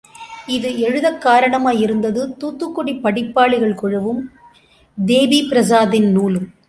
[0.47, 4.31] இது எழுதக் காரணமாயிருந்தது தூத்துக்குடி படிப்பாளிகள் குழுவும்,
[5.05, 6.53] தேபி பிரஸாத்தின் நூலும்.